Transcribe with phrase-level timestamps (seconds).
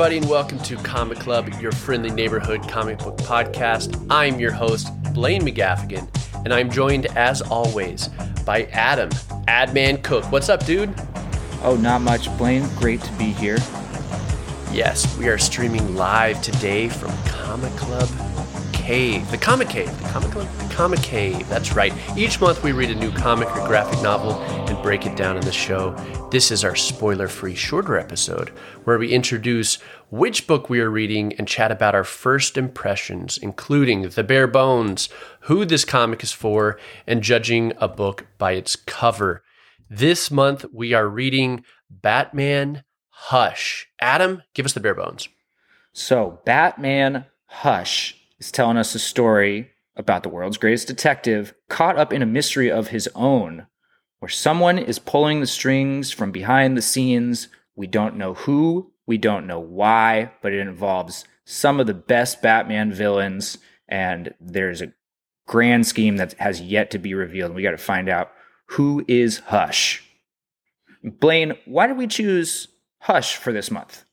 [0.00, 4.06] everybody, and welcome to Comic Club, your friendly neighborhood comic book podcast.
[4.08, 6.08] I'm your host, Blaine McGaffigan,
[6.42, 8.08] and I'm joined, as always,
[8.46, 9.10] by Adam,
[9.46, 10.24] Adman Cook.
[10.32, 10.94] What's up, dude?
[11.62, 12.66] Oh, not much, Blaine.
[12.76, 13.58] Great to be here.
[14.72, 18.08] Yes, we are streaming live today from Comic Club
[18.90, 19.30] Cave.
[19.30, 20.02] The Comic Cave.
[20.02, 21.48] The Comic Comic Cave.
[21.48, 21.94] That's right.
[22.16, 25.44] Each month we read a new comic or graphic novel and break it down in
[25.44, 25.92] the show.
[26.32, 28.48] This is our spoiler free shorter episode
[28.82, 29.76] where we introduce
[30.10, 35.08] which book we are reading and chat about our first impressions, including the bare bones,
[35.42, 39.44] who this comic is for, and judging a book by its cover.
[39.88, 43.86] This month we are reading Batman Hush.
[44.00, 45.28] Adam, give us the bare bones.
[45.92, 52.12] So, Batman Hush is telling us a story about the world's greatest detective caught up
[52.12, 53.66] in a mystery of his own,
[54.18, 57.48] where someone is pulling the strings from behind the scenes.
[57.76, 62.42] We don't know who, we don't know why, but it involves some of the best
[62.42, 64.92] Batman villains, and there's a
[65.46, 67.54] grand scheme that has yet to be revealed.
[67.54, 68.30] We got to find out
[68.66, 70.04] who is Hush.
[71.02, 72.68] Blaine, why did we choose
[73.00, 74.04] Hush for this month?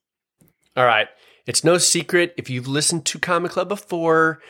[0.75, 1.08] All right.
[1.48, 4.42] It's no secret if you've listened to Comic Club before,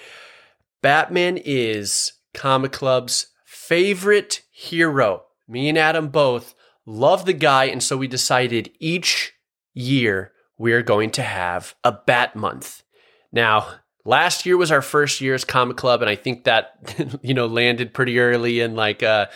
[0.82, 5.24] Batman is Comic Club's favorite hero.
[5.48, 9.34] Me and Adam both love the guy, and so we decided each
[9.74, 12.84] year we're going to have a Bat Month.
[13.32, 13.68] Now,
[14.04, 17.46] last year was our first year as Comic Club, and I think that you know
[17.46, 19.28] landed pretty early in like uh,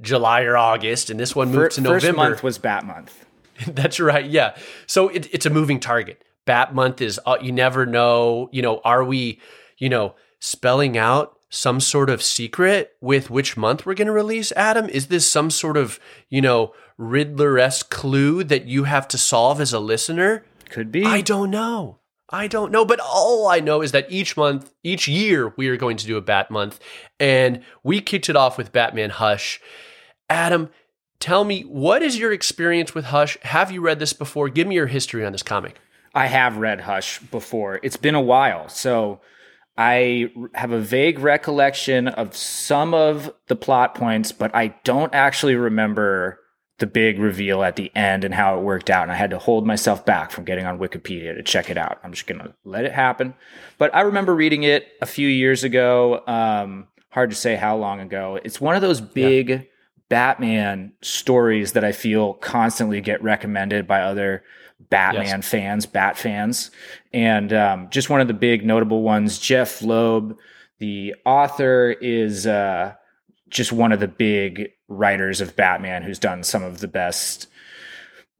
[0.00, 2.06] July or August, and this one moved to November.
[2.06, 3.26] First month was Bat Month.
[3.66, 4.24] That's right.
[4.24, 4.56] Yeah.
[4.86, 6.24] So it, it's a moving target.
[6.46, 8.48] Bat month is uh, you never know.
[8.52, 9.40] You know, are we,
[9.78, 14.52] you know, spelling out some sort of secret with which month we're going to release?
[14.52, 19.18] Adam, is this some sort of you know Riddler esque clue that you have to
[19.18, 20.44] solve as a listener?
[20.70, 21.04] Could be.
[21.04, 21.98] I don't know.
[22.32, 25.76] I don't know, but all I know is that each month, each year, we are
[25.76, 26.78] going to do a Bat month,
[27.18, 29.60] and we kicked it off with Batman Hush.
[30.28, 30.70] Adam,
[31.18, 33.36] tell me, what is your experience with Hush?
[33.42, 34.48] Have you read this before?
[34.48, 35.80] Give me your history on this comic.
[36.14, 37.80] I have read Hush before.
[37.82, 39.20] It's been a while, so
[39.76, 45.54] I have a vague recollection of some of the plot points, but I don't actually
[45.54, 46.40] remember
[46.80, 49.04] the big reveal at the end and how it worked out.
[49.04, 52.00] And I had to hold myself back from getting on Wikipedia to check it out.
[52.02, 53.34] I'm just going to let it happen.
[53.78, 56.22] But I remember reading it a few years ago.
[56.26, 58.40] Um, hard to say how long ago.
[58.42, 59.60] It's one of those big yeah.
[60.10, 64.42] Batman stories that I feel constantly get recommended by other
[64.90, 65.48] Batman yes.
[65.48, 66.70] fans, Bat fans.
[67.12, 70.36] And um, just one of the big notable ones, Jeph Loeb,
[70.78, 72.94] the author, is uh,
[73.48, 77.46] just one of the big writers of Batman who's done some of the best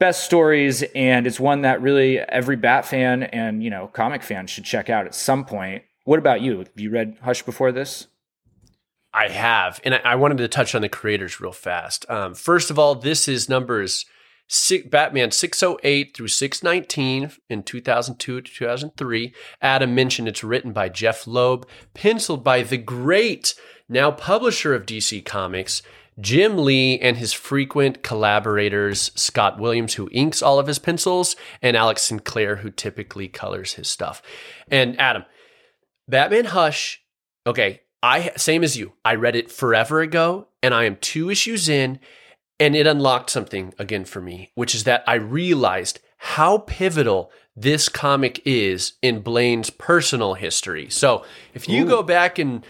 [0.00, 4.46] best stories and it's one that really every bat fan and you know comic fan
[4.46, 8.06] should check out at some point what about you have you read hush before this
[9.12, 12.78] i have and i, wanted to touch on the creators real fast um, first of
[12.78, 14.06] all this is numbers
[14.48, 21.26] six, batman 608 through 619 in 2002 to 2003 adam mentioned it's written by Jeph
[21.26, 23.54] loeb penciled by the great
[23.88, 25.82] now publisher of dc comics
[26.20, 31.76] Jim Lee and his frequent collaborators, Scott Williams, who inks all of his pencils, and
[31.76, 34.22] Alex Sinclair, who typically colors his stuff.
[34.70, 35.24] And Adam,
[36.08, 37.02] Batman Hush,
[37.46, 38.92] okay, I same as you.
[39.04, 42.00] I read it forever ago, and I am two issues in,
[42.58, 47.88] and it unlocked something again for me, which is that I realized how pivotal this
[47.88, 50.88] comic is in Blaine's personal history.
[50.90, 51.24] So
[51.54, 51.88] if you Ooh.
[51.88, 52.64] go back and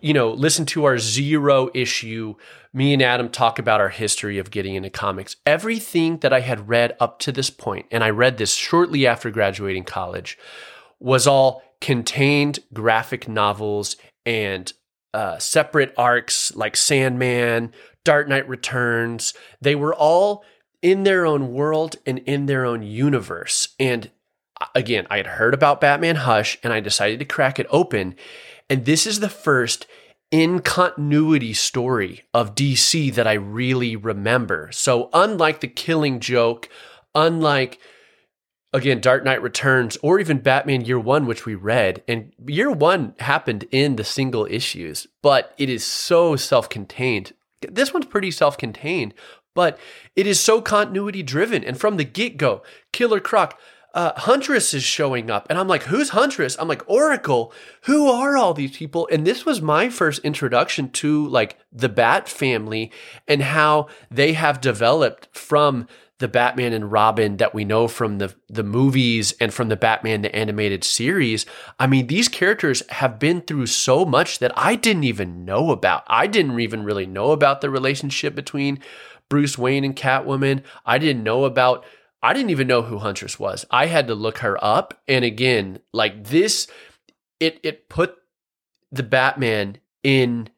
[0.00, 2.34] you know, listen to our zero issue.
[2.72, 5.36] Me and Adam talk about our history of getting into comics.
[5.46, 9.30] Everything that I had read up to this point, and I read this shortly after
[9.30, 10.38] graduating college,
[11.00, 13.96] was all contained graphic novels
[14.26, 14.70] and
[15.14, 17.72] uh, separate arcs like Sandman,
[18.04, 19.32] Dark Knight Returns.
[19.60, 20.44] They were all
[20.82, 23.68] in their own world and in their own universe.
[23.80, 24.10] And
[24.60, 28.14] uh, again, I had heard about Batman Hush and I decided to crack it open.
[28.68, 29.86] And this is the first
[30.30, 34.70] in continuity story of DC that I really remember.
[34.72, 36.68] So, unlike The Killing Joke,
[37.14, 37.78] unlike
[38.76, 43.14] again Dark Knight Returns or even Batman Year 1 which we read and Year 1
[43.18, 47.32] happened in the single issues, but it is so self-contained.
[47.68, 49.14] This one's pretty self-contained,
[49.54, 49.78] but
[50.14, 52.62] it is so continuity driven and from the get-go,
[52.92, 53.58] Killer Croc
[53.94, 55.46] uh, Huntress is showing up.
[55.48, 56.54] And I'm like, who's Huntress?
[56.60, 57.50] I'm like, Oracle.
[57.84, 59.08] Who are all these people?
[59.10, 62.92] And this was my first introduction to like the Bat family
[63.26, 68.34] and how they have developed from the Batman and Robin that we know from the
[68.48, 71.44] the movies and from the Batman the animated series.
[71.78, 76.04] I mean, these characters have been through so much that I didn't even know about.
[76.06, 78.80] I didn't even really know about the relationship between
[79.28, 80.62] Bruce Wayne and Catwoman.
[80.84, 81.84] I didn't know about
[82.22, 83.66] I didn't even know who Huntress was.
[83.70, 85.00] I had to look her up.
[85.06, 86.66] And again, like this
[87.40, 88.16] it it put
[88.90, 90.48] the Batman in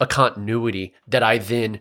[0.00, 1.80] a continuity that I then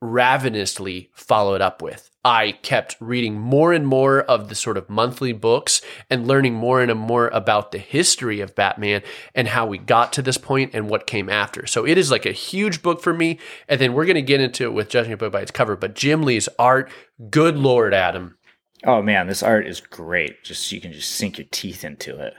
[0.00, 2.10] ravenously followed up with.
[2.24, 5.80] I kept reading more and more of the sort of monthly books
[6.10, 9.02] and learning more and more about the history of Batman
[9.34, 11.66] and how we got to this point and what came after.
[11.66, 13.38] So it is like a huge book for me.
[13.68, 15.76] And then we're going to get into it with judging a book by its cover.
[15.76, 16.90] But Jim Lee's art,
[17.30, 18.36] good Lord, Adam.
[18.84, 20.42] Oh man, this art is great.
[20.44, 22.34] Just you can just sink your teeth into it.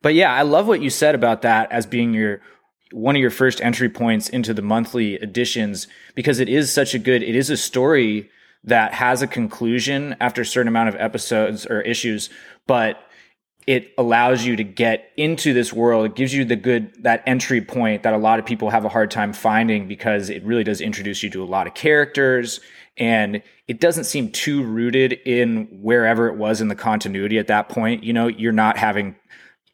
[0.00, 2.40] But yeah, I love what you said about that as being your
[2.92, 6.98] one of your first entry points into the monthly editions because it is such a
[6.98, 8.30] good it is a story
[8.64, 12.30] that has a conclusion after a certain amount of episodes or issues
[12.66, 13.06] but
[13.66, 16.06] it allows you to get into this world.
[16.06, 18.88] It gives you the good that entry point that a lot of people have a
[18.88, 22.60] hard time finding because it really does introduce you to a lot of characters
[22.96, 27.68] and it doesn't seem too rooted in wherever it was in the continuity at that
[27.68, 28.04] point.
[28.04, 29.16] You know you're not having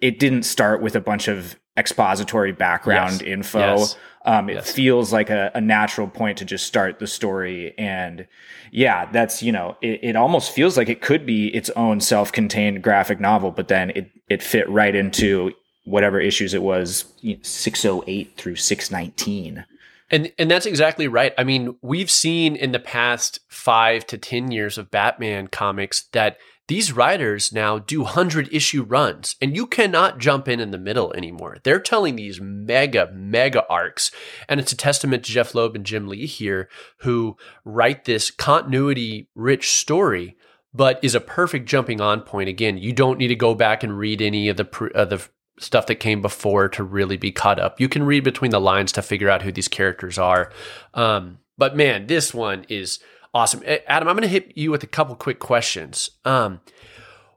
[0.01, 3.23] it didn't start with a bunch of expository background yes.
[3.23, 3.79] info.
[3.79, 3.97] Yes.
[4.25, 4.73] Um, it yes.
[4.73, 7.73] feels like a, a, natural point to just start the story.
[7.79, 8.27] And
[8.73, 12.31] yeah, that's, you know, it, it almost feels like it could be its own self
[12.33, 15.53] contained graphic novel, but then it, it fit right into
[15.85, 17.07] whatever issues it was
[17.43, 19.65] 608 through 619.
[20.11, 21.35] And and that's exactly right.
[21.37, 26.39] I mean, we've seen in the past 5 to 10 years of Batman comics that
[26.69, 31.13] these writers now do 100 issue runs and you cannot jump in in the middle
[31.15, 31.57] anymore.
[31.65, 34.11] They're telling these mega, mega arcs.
[34.49, 36.69] And it's a testament to Jeph Loeb and Jim Lee here
[36.99, 40.37] who write this continuity rich story,
[40.75, 42.51] but is a perfect jumping on point.
[42.51, 45.27] Again, you don't need to go back and read any of the, uh, the
[45.59, 47.81] stuff that came before to really be caught up.
[47.81, 50.53] You can read between the lines to figure out who these characters are.
[50.93, 53.01] Um, but man, this one is
[53.39, 53.63] Awesome.
[53.87, 56.11] Adam, I'm going to hit you with a couple quick questions.
[56.25, 56.61] Um,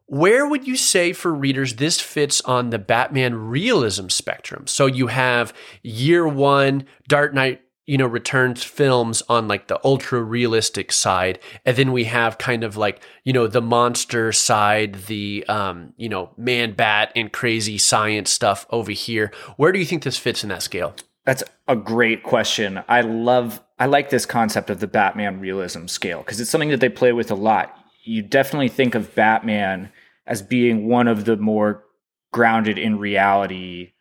[0.08, 4.66] where would you say for readers this fits on the Batman realism spectrum?
[4.66, 5.54] So you have
[5.84, 11.38] year one, Dark Knight, you know, returns films on like the ultra realistic side.
[11.68, 16.10] And then we have kind of like, you know, the monster side, the, um, you
[16.10, 19.32] know, man bat and crazy science stuff over here.
[19.56, 20.96] Where do you think this fits in that scale?
[21.26, 22.84] That's a great question.
[22.88, 26.80] I love, I like this concept of the Batman realism scale because it's something that
[26.80, 27.78] they play with a lot.
[28.04, 29.92] You definitely think of Batman
[30.26, 31.84] as being one of the more
[32.32, 33.92] grounded in reality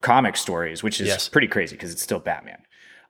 [0.00, 1.28] comic stories, which is yes.
[1.28, 2.62] pretty crazy because it's still Batman.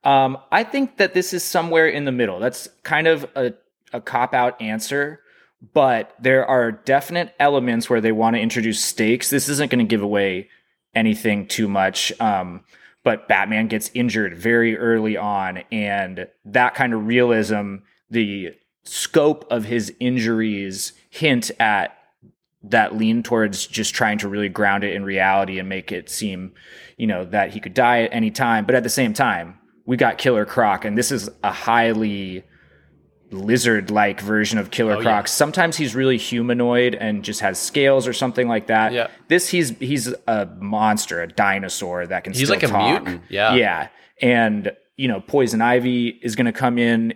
[0.05, 2.41] Um, I think that this is somewhere in the middle.
[2.41, 3.55] That's kind of a,
[3.93, 5.21] a cop out answer,
[5.75, 9.31] but there are definite elements where they want to introduce stakes.
[9.31, 10.49] This isn't going to give away
[10.95, 12.13] anything too much.
[12.21, 12.65] Um,
[13.05, 17.77] but Batman gets injured very early on, and that kind of realism,
[18.11, 18.55] the
[18.85, 21.97] scope of his injuries hint at
[22.63, 26.53] that lean towards just trying to really ground it in reality and make it seem,
[26.97, 28.65] you know, that he could die at any time.
[28.65, 32.45] But at the same time, we got Killer Croc, and this is a highly
[33.33, 35.25] lizard like version of Killer oh, Croc.
[35.25, 35.31] Yeah.
[35.31, 38.93] Sometimes he's really humanoid and just has scales or something like that.
[38.93, 39.09] Yeah.
[39.29, 42.71] This he's he's a monster, a dinosaur that can he's like talk.
[42.73, 43.23] a mutant.
[43.29, 43.55] Yeah.
[43.55, 43.89] Yeah.
[44.21, 47.15] And you know, Poison Ivy is going to come in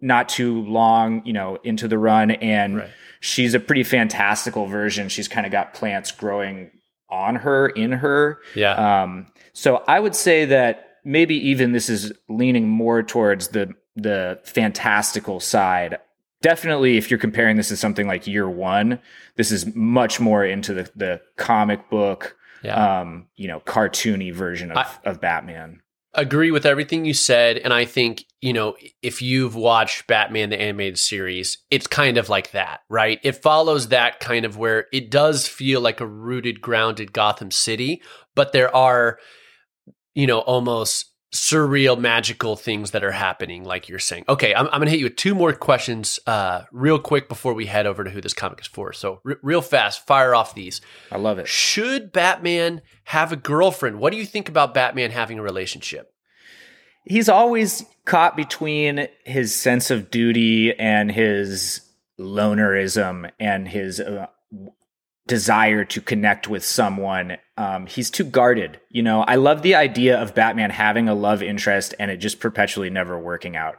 [0.00, 2.90] not too long, you know, into the run and right.
[3.20, 5.08] she's a pretty fantastical version.
[5.08, 6.70] She's kind of got plants growing
[7.08, 8.38] on her, in her.
[8.54, 9.02] Yeah.
[9.02, 14.40] Um so I would say that maybe even this is leaning more towards the the
[14.44, 15.98] fantastical side.
[16.42, 18.98] Definitely, if you're comparing this to something like Year One,
[19.36, 23.00] this is much more into the the comic book, yeah.
[23.00, 25.82] um, you know, cartoony version of, I, of Batman.
[26.14, 30.60] Agree with everything you said, and I think you know if you've watched Batman the
[30.60, 33.20] animated series, it's kind of like that, right?
[33.22, 38.02] It follows that kind of where it does feel like a rooted, grounded Gotham City,
[38.34, 39.18] but there are
[40.14, 44.24] you know almost surreal, magical things that are happening, like you're saying.
[44.28, 47.54] Okay, I'm, I'm going to hit you with two more questions uh, real quick before
[47.54, 48.92] we head over to who this comic is for.
[48.92, 50.80] So, r- real fast, fire off these.
[51.12, 51.46] I love it.
[51.46, 54.00] Should Batman have a girlfriend?
[54.00, 56.12] What do you think about Batman having a relationship?
[57.04, 61.80] He's always caught between his sense of duty and his
[62.18, 64.26] lonerism and his uh,
[65.30, 67.36] desire to connect with someone.
[67.56, 68.80] Um, he's too guarded.
[68.90, 72.40] You know, I love the idea of Batman having a love interest and it just
[72.40, 73.76] perpetually never working out.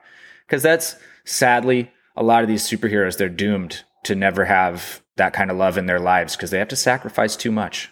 [0.48, 5.51] Because that's sadly a lot of these superheroes they're doomed to never have that kind
[5.51, 7.91] of love in their lives because they have to sacrifice too much.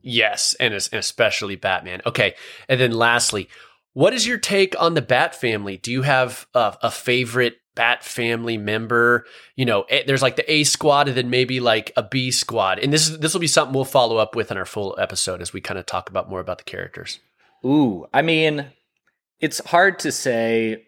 [0.00, 2.00] Yes, and especially Batman.
[2.06, 2.34] Okay,
[2.68, 3.48] and then lastly,
[3.94, 5.76] what is your take on the Bat family?
[5.76, 9.24] Do you have a, a favorite Bat family member?
[9.56, 12.78] You know, eh, there's like the A squad and then maybe like a B squad.
[12.80, 15.40] And this is this will be something we'll follow up with in our full episode
[15.40, 17.20] as we kind of talk about more about the characters.
[17.64, 18.66] Ooh, I mean,
[19.40, 20.84] it's hard to say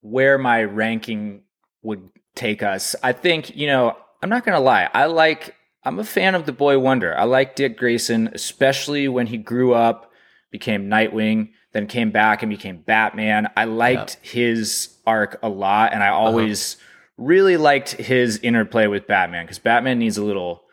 [0.00, 1.42] where my ranking
[1.82, 2.94] would take us.
[3.02, 4.88] I think, you know, I'm not to lie.
[4.94, 7.16] I like I'm a fan of the boy wonder.
[7.16, 10.10] I like Dick Grayson, especially when he grew up,
[10.50, 13.48] became Nightwing, then came back and became Batman.
[13.56, 14.32] I liked yep.
[14.32, 16.18] his arc a lot, and I uh-huh.
[16.18, 17.24] always uh-huh.
[17.26, 20.64] really liked his interplay with Batman because Batman needs a little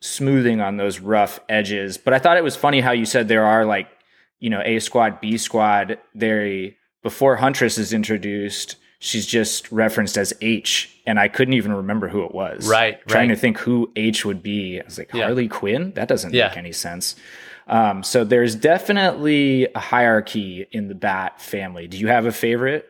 [0.00, 1.98] smoothing on those rough edges.
[1.98, 3.88] But I thought it was funny how you said there are like,
[4.40, 5.98] you know, A squad, B squad.
[6.14, 12.08] They before Huntress is introduced, she's just referenced as H, and I couldn't even remember
[12.08, 12.68] who it was.
[12.68, 12.98] Right.
[13.06, 13.34] Trying right.
[13.34, 14.80] to think who H would be.
[14.80, 15.24] I was like, yeah.
[15.24, 15.92] Harley Quinn?
[15.94, 16.48] That doesn't yeah.
[16.48, 17.16] make any sense.
[17.66, 21.86] Um, so there's definitely a hierarchy in the bat family.
[21.86, 22.86] Do you have a favorite?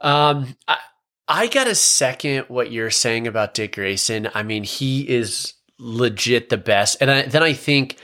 [0.00, 0.78] Um, I,
[1.26, 4.28] I got to second what you're saying about Dick Grayson.
[4.32, 6.98] I mean, he is legit the best.
[7.00, 7.96] And I, then I think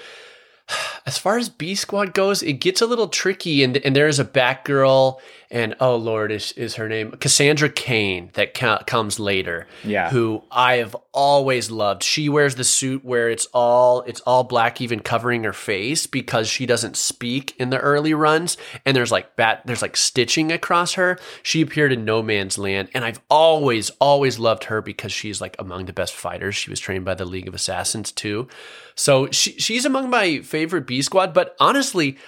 [1.05, 4.21] as far as B Squad goes, it gets a little tricky, and and there is
[4.21, 5.19] a Batgirl,
[5.51, 9.67] and oh Lord, is is her name Cassandra Cain that ca- comes later?
[9.85, 12.03] Yeah, who I have always loved.
[12.03, 16.49] She wears the suit where it's all it's all black, even covering her face because
[16.49, 18.57] she doesn't speak in the early runs,
[18.87, 21.19] and there's like bat there's like stitching across her.
[21.43, 25.57] She appeared in No Man's Land, and I've always always loved her because she's like
[25.59, 26.55] among the best fighters.
[26.55, 28.47] She was trained by the League of Assassins too.
[28.95, 31.33] So she, she's among my favorite Squad.
[31.33, 32.19] But honestly,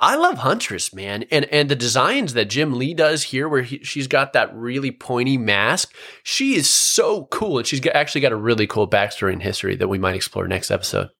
[0.00, 3.78] I love Huntress, man, and and the designs that Jim Lee does here, where he,
[3.84, 8.32] she's got that really pointy mask, she is so cool, and she's got, actually got
[8.32, 11.10] a really cool backstory and history that we might explore next episode.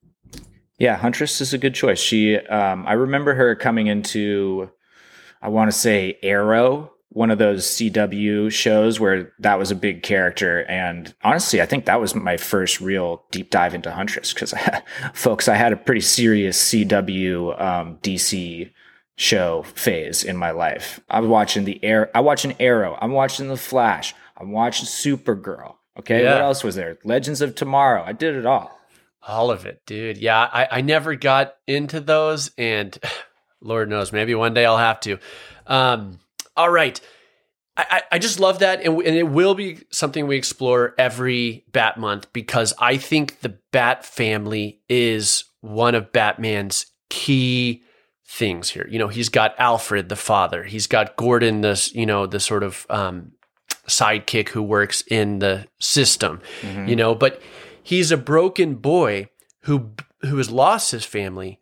[0.79, 2.01] Yeah, Huntress is a good choice.
[2.01, 4.71] She, um, I remember her coming into,
[5.41, 10.03] I want to say Arrow one of those CW shows where that was a big
[10.03, 10.65] character.
[10.65, 14.53] And honestly, I think that was my first real deep dive into Huntress because,
[15.15, 18.71] folks, I had a pretty serious CW um, DC
[19.17, 20.99] show phase in my life.
[21.09, 22.11] I was watching the air.
[22.17, 22.99] I watching Arrow.
[23.01, 24.13] I'm watching The Flash.
[24.37, 25.77] I'm watching Supergirl.
[25.97, 26.33] Okay, yeah.
[26.33, 26.99] what else was there?
[27.05, 28.03] Legends of Tomorrow.
[28.05, 28.77] I did it all.
[29.23, 30.19] All of it, dude.
[30.19, 32.99] Yeah, I, I never got into those, and
[33.61, 35.19] Lord knows, maybe one day I'll have to.
[35.69, 36.19] Um,
[36.57, 37.01] all right.
[37.77, 38.83] I, I just love that.
[38.83, 43.59] And, and it will be something we explore every Bat month because I think the
[43.73, 47.83] Bat family is one of Batman's key
[48.27, 48.87] things here.
[48.89, 50.63] You know, he's got Alfred, the father.
[50.63, 53.33] He's got Gordon, this, you know, the sort of um,
[53.89, 56.87] sidekick who works in the system, mm-hmm.
[56.87, 57.43] you know, but
[57.83, 59.29] he's a broken boy
[59.63, 59.93] who
[60.23, 61.61] who has lost his family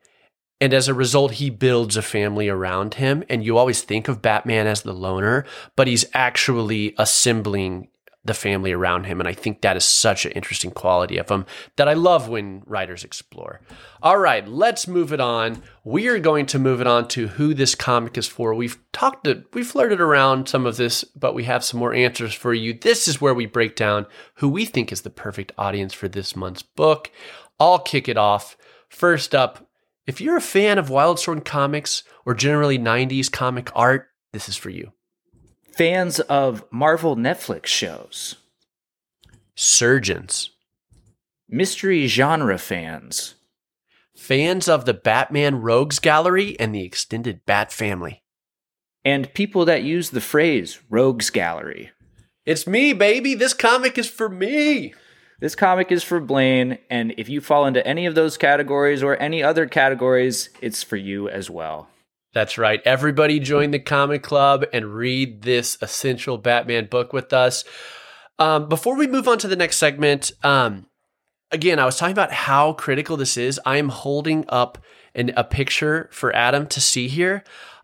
[0.62, 3.24] and as a result, he builds a family around him.
[3.28, 7.88] And you always think of Batman as the loner, but he's actually assembling
[8.24, 9.18] the family around him.
[9.18, 12.62] And I think that is such an interesting quality of him that I love when
[12.64, 13.60] writers explore.
[14.00, 15.64] All right, let's move it on.
[15.82, 18.54] We are going to move it on to who this comic is for.
[18.54, 22.34] We've talked, to, we flirted around some of this, but we have some more answers
[22.34, 22.72] for you.
[22.72, 26.36] This is where we break down who we think is the perfect audience for this
[26.36, 27.10] month's book.
[27.58, 28.56] I'll kick it off.
[28.88, 29.66] First up,
[30.06, 34.70] if you're a fan of Wildstorm comics or generally 90s comic art, this is for
[34.70, 34.92] you.
[35.76, 38.36] Fans of Marvel Netflix shows.
[39.54, 40.50] Surgeons.
[41.48, 43.36] Mystery genre fans.
[44.16, 48.22] Fans of the Batman Rogues Gallery and the extended Bat family.
[49.04, 51.90] And people that use the phrase Rogues Gallery.
[52.44, 53.34] It's me, baby.
[53.34, 54.94] This comic is for me.
[55.42, 59.16] This comic is for Blaine, and if you fall into any of those categories or
[59.16, 61.88] any other categories, it's for you as well.
[62.32, 62.80] That's right.
[62.84, 67.64] Everybody join the comic club and read this essential Batman book with us.
[68.38, 70.86] Um, before we move on to the next segment, um,
[71.50, 73.58] again, I was talking about how critical this is.
[73.66, 74.78] I am holding up
[75.12, 77.42] an, a picture for Adam to see here.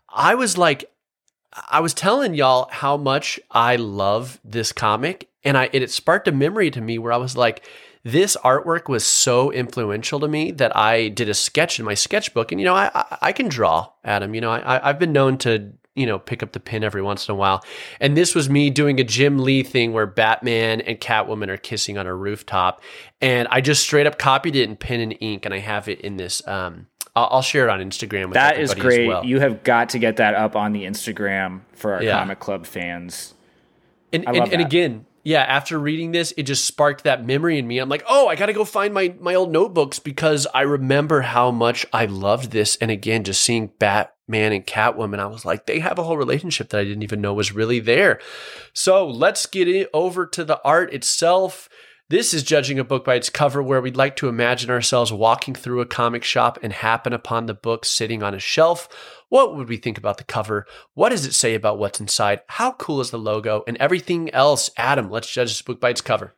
[0.09, 0.89] I was like,
[1.69, 6.33] I was telling y'all how much I love this comic, and I it sparked a
[6.33, 7.65] memory to me where I was like,
[8.05, 12.53] this artwork was so influential to me that I did a sketch in my sketchbook,
[12.53, 14.35] and you know, I I, I can draw, Adam.
[14.35, 17.29] You know, I I've been known to you know pick up the pen every once
[17.29, 17.65] in a while,
[18.01, 21.99] and this was me doing a Jim Lee thing where Batman and Catwoman are kissing
[21.99, 22.83] on a rooftop,
[23.21, 26.01] and I just straight up copied it in pen and ink, and I have it
[26.01, 26.47] in this.
[26.47, 26.87] Um,
[27.27, 28.33] I'll, share it on Instagram.
[28.35, 29.09] that is great.
[29.09, 29.25] Well.
[29.25, 32.19] You have got to get that up on the Instagram for our yeah.
[32.19, 33.35] comic club fans.
[34.13, 37.79] And, and, and, again, yeah, after reading this, it just sparked that memory in me.
[37.79, 41.21] I'm like, oh, I got to go find my my old notebooks because I remember
[41.21, 42.77] how much I loved this.
[42.77, 46.71] And again, just seeing Batman and Catwoman, I was like, they have a whole relationship
[46.71, 48.21] that I didn't even know was really there.
[48.73, 51.69] So let's get it over to the art itself.
[52.11, 55.55] This is judging a book by its cover, where we'd like to imagine ourselves walking
[55.55, 58.89] through a comic shop and happen upon the book sitting on a shelf.
[59.29, 60.65] What would we think about the cover?
[60.95, 62.41] What does it say about what's inside?
[62.47, 63.63] How cool is the logo?
[63.69, 64.71] And everything else.
[64.79, 66.35] Adam, let's judge this book by its cover.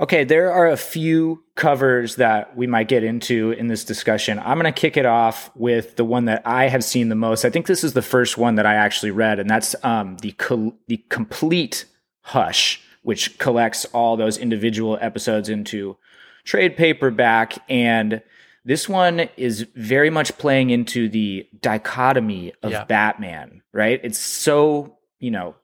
[0.00, 4.38] Okay, there are a few covers that we might get into in this discussion.
[4.38, 7.44] I'm going to kick it off with the one that I have seen the most.
[7.44, 10.32] I think this is the first one that I actually read, and that's um, the
[10.32, 11.84] co- the complete
[12.22, 15.96] Hush which collects all those individual episodes into
[16.44, 17.58] trade paperback.
[17.68, 18.22] And
[18.64, 22.84] this one is very much playing into the dichotomy of yeah.
[22.84, 24.00] Batman, right?
[24.02, 25.56] It's so, you know,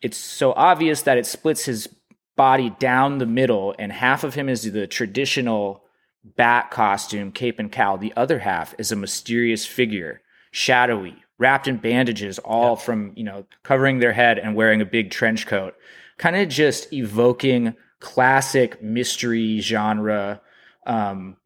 [0.00, 1.88] it's so obvious that it splits his
[2.36, 5.82] body down the middle, and half of him is the traditional
[6.24, 7.96] bat costume, cape and cowl.
[7.96, 10.20] The other half is a mysterious figure,
[10.50, 12.82] shadowy, wrapped in bandages, all yeah.
[12.82, 15.74] from, you know, covering their head and wearing a big trench coat
[16.18, 20.40] kind of just evoking classic mystery genre
[20.86, 21.36] um,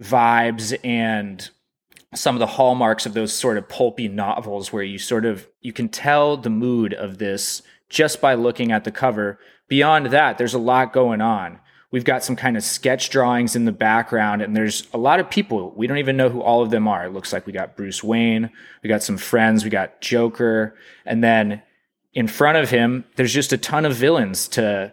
[0.00, 1.50] vibes and
[2.14, 5.72] some of the hallmarks of those sort of pulpy novels where you sort of you
[5.72, 9.38] can tell the mood of this just by looking at the cover.
[9.68, 11.58] Beyond that there's a lot going on.
[11.90, 15.30] We've got some kind of sketch drawings in the background and there's a lot of
[15.30, 15.72] people.
[15.74, 17.06] We don't even know who all of them are.
[17.06, 18.50] It looks like we got bruce wayne
[18.82, 21.62] we got some friends we got joker and then
[22.12, 24.92] in front of him, there's just a ton of villains to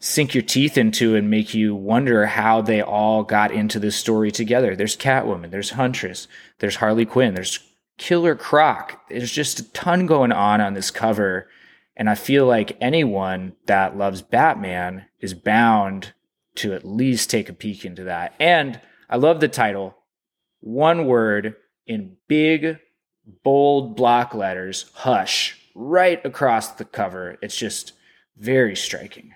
[0.00, 4.30] sink your teeth into and make you wonder how they all got into this story
[4.30, 4.76] together.
[4.76, 7.60] There's Catwoman, there's Huntress, there's Harley Quinn, there's
[7.96, 9.08] Killer Croc.
[9.08, 11.48] There's just a ton going on on this cover.
[11.96, 16.12] And I feel like anyone that loves Batman is bound
[16.56, 18.34] to at least take a peek into that.
[18.38, 19.96] And I love the title.
[20.60, 22.78] One word in big,
[23.42, 27.38] bold block letters Hush right across the cover.
[27.40, 27.92] It's just
[28.36, 29.32] very striking.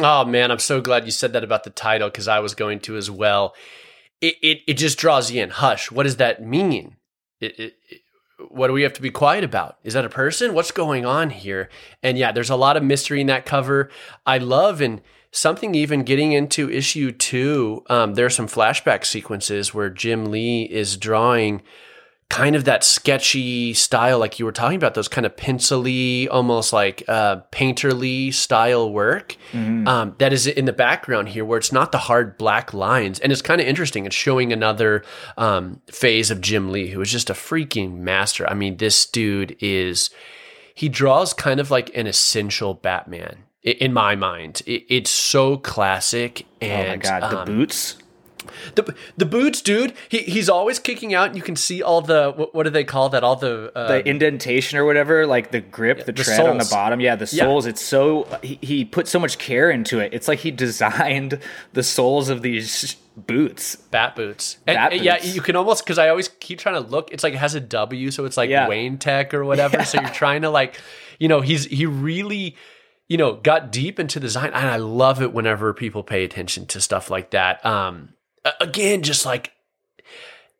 [0.00, 2.80] Oh man, I'm so glad you said that about the title because I was going
[2.80, 3.54] to as well.
[4.20, 5.50] It, it it just draws you in.
[5.50, 5.90] Hush.
[5.90, 6.96] What does that mean?
[7.40, 7.74] It, it,
[8.50, 9.76] what do we have to be quiet about?
[9.84, 10.54] Is that a person?
[10.54, 11.68] What's going on here?
[12.02, 13.90] And yeah, there's a lot of mystery in that cover.
[14.24, 17.84] I love and something even getting into issue two.
[17.88, 21.62] Um, there are some flashback sequences where Jim Lee is drawing
[22.28, 26.72] kind of that sketchy style, like you were talking about, those kind of pencily, almost
[26.72, 29.86] like uh, painterly style work mm-hmm.
[29.86, 33.30] um, that is in the background here, where it's not the hard black lines, and
[33.32, 34.06] it's kind of interesting.
[34.06, 35.04] It's showing another
[35.36, 38.48] um, phase of Jim Lee, who is just a freaking master.
[38.48, 40.10] I mean, this dude is
[40.74, 44.62] he draws kind of like an essential Batman in my mind.
[44.66, 46.46] it's so classic.
[46.60, 47.96] And, oh my god, the um, boots!
[48.74, 49.94] The the boots, dude.
[50.08, 52.84] He he's always kicking out, and you can see all the what, what do they
[52.84, 53.24] call that?
[53.24, 56.48] All the uh, the indentation or whatever, like the grip, the, the tread soles.
[56.48, 57.00] on the bottom.
[57.00, 57.66] Yeah, the soles.
[57.66, 57.70] Yeah.
[57.70, 60.12] It's so he, he put so much care into it.
[60.14, 61.40] It's like he designed
[61.72, 64.58] the soles of these boots, bat boots.
[64.66, 65.02] And, bat boots.
[65.02, 67.12] Yeah, you can almost because I always keep trying to look.
[67.12, 68.68] It's like it has a W, so it's like yeah.
[68.68, 69.78] Wayne Tech or whatever.
[69.78, 69.84] Yeah.
[69.84, 70.80] So you're trying to like,
[71.18, 72.56] you know, he's he really
[73.08, 74.46] you know, got deep into design.
[74.46, 77.64] And I love it whenever people pay attention to stuff like that.
[77.64, 78.10] Um,
[78.60, 79.52] again, just like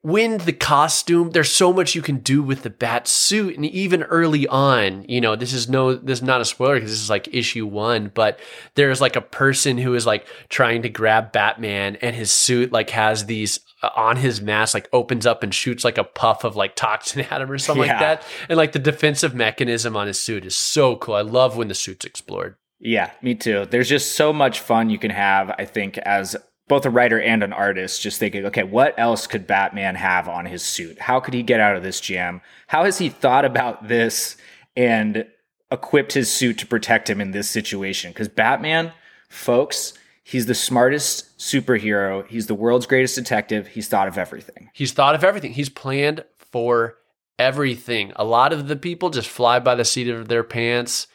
[0.07, 3.57] when the costume, there's so much you can do with the bat suit.
[3.57, 6.93] And even early on, you know, this is no, this is not a spoiler because
[6.93, 8.39] this is like issue one, but
[8.77, 12.91] there's like a person who is like trying to grab Batman and his suit like
[12.91, 16.55] has these uh, on his mask, like opens up and shoots like a puff of
[16.55, 17.99] like toxin at him or something yeah.
[17.99, 18.27] like that.
[18.49, 21.17] And like the defensive mechanism on his suit is so cool.
[21.17, 22.55] I love when the suit's explored.
[22.79, 23.67] Yeah, me too.
[23.69, 26.37] There's just so much fun you can have, I think, as
[26.69, 30.47] both a writer and an artist just thinking, okay, what else could Batman have on
[30.47, 30.99] his suit?
[30.99, 32.41] How could he get out of this jam?
[32.67, 34.37] How has he thought about this
[34.77, 35.27] and
[35.71, 38.11] equipped his suit to protect him in this situation?
[38.11, 38.93] Because Batman,
[39.29, 42.27] folks, he's the smartest superhero.
[42.27, 43.69] He's the world's greatest detective.
[43.69, 44.71] He's thought of everything.
[44.73, 45.53] He's thought of everything.
[45.53, 46.97] He's planned for
[47.39, 48.13] everything.
[48.17, 51.07] A lot of the people just fly by the seat of their pants.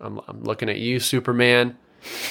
[0.00, 1.76] I'm, I'm looking at you, Superman.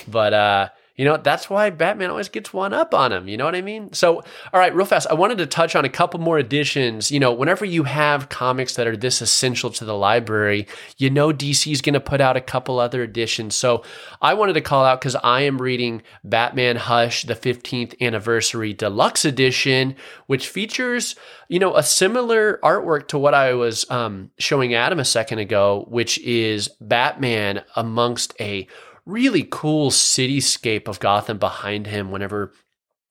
[0.08, 3.28] But uh, you know, that's why Batman always gets one up on him.
[3.28, 3.94] You know what I mean?
[3.94, 7.12] So, all right, real fast, I wanted to touch on a couple more editions.
[7.12, 11.32] You know, whenever you have comics that are this essential to the library, you know
[11.32, 13.56] DC is going to put out a couple other editions.
[13.56, 13.84] So,
[14.22, 19.26] I wanted to call out because I am reading Batman Hush, the 15th anniversary deluxe
[19.26, 19.96] edition,
[20.28, 21.16] which features,
[21.48, 25.86] you know, a similar artwork to what I was um, showing Adam a second ago,
[25.90, 28.68] which is Batman amongst a
[29.06, 32.54] really cool cityscape of Gotham behind him whenever,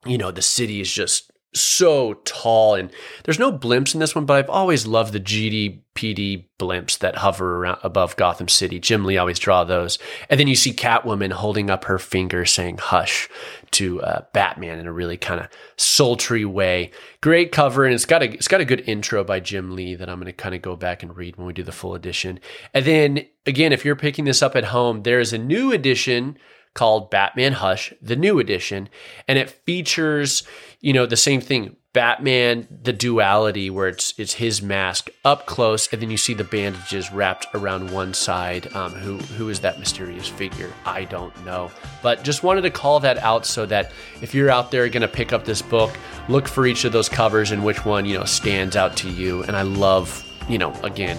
[0.04, 2.90] you know, the city is just so tall and
[3.24, 7.56] there's no blimps in this one but i've always loved the GCPD blimps that hover
[7.56, 8.78] around above gotham city.
[8.78, 9.98] Jim lee always draw those.
[10.28, 13.28] And then you see catwoman holding up her finger saying hush
[13.72, 16.90] to uh, batman in a really kind of sultry way.
[17.20, 20.08] Great cover and it's got a it's got a good intro by jim lee that
[20.08, 22.38] i'm going to kind of go back and read when we do the full edition.
[22.74, 26.38] And then again if you're picking this up at home there is a new edition
[26.74, 28.88] called Batman Hush, the new edition,
[29.26, 30.44] and it features,
[30.80, 31.76] you know, the same thing.
[31.92, 36.44] Batman, the duality where it's it's his mask up close, and then you see the
[36.44, 38.72] bandages wrapped around one side.
[38.76, 40.72] Um, who who is that mysterious figure?
[40.84, 43.90] I don't know, but just wanted to call that out so that
[44.22, 45.90] if you're out there going to pick up this book,
[46.28, 49.42] look for each of those covers and which one you know stands out to you.
[49.42, 51.18] And I love, you know, again,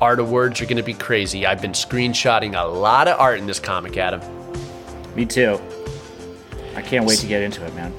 [0.00, 1.46] art of words are going to be crazy.
[1.46, 4.39] I've been screenshotting a lot of art in this comic, Adam.
[5.14, 5.60] Me too.
[6.74, 7.92] I can't wait to get into it, man.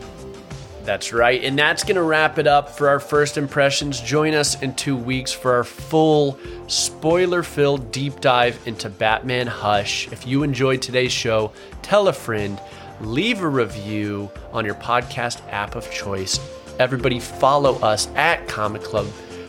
[0.83, 1.43] That's right.
[1.43, 4.01] And that's going to wrap it up for our first impressions.
[4.01, 10.11] Join us in two weeks for our full spoiler filled deep dive into Batman Hush.
[10.11, 11.51] If you enjoyed today's show,
[11.83, 12.59] tell a friend,
[12.99, 16.39] leave a review on your podcast app of choice.
[16.79, 19.05] Everybody follow us at Comic Club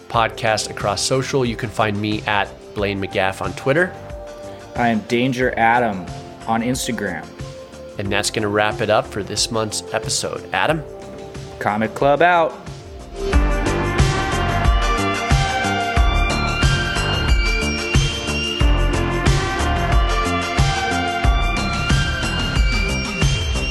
[0.09, 1.47] Podcast across social.
[1.47, 3.91] You can find me at Blaine McGaff on Twitter.
[4.77, 6.05] I am Danger Adam
[6.47, 7.27] on Instagram.
[7.99, 10.49] And that's going to wrap it up for this month's episode.
[10.53, 10.83] Adam?
[11.59, 12.53] Comic Club out.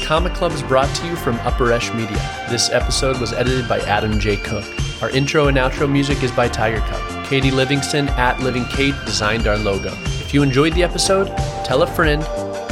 [0.06, 2.18] Comic Club is brought to you from Upper Esh Media.
[2.50, 4.36] This episode was edited by Adam J.
[4.36, 4.66] Cook.
[5.02, 7.26] Our intro and outro music is by Tiger Cub.
[7.26, 9.94] Katie Livingston at Living Kate designed our logo.
[10.20, 11.28] If you enjoyed the episode,
[11.64, 12.22] tell a friend,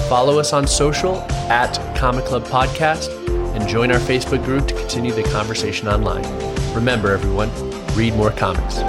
[0.09, 1.17] follow us on social
[1.51, 3.15] at Comic Club Podcast,
[3.55, 6.23] and join our Facebook group to continue the conversation online.
[6.73, 7.49] Remember, everyone,
[7.95, 8.79] read more comics.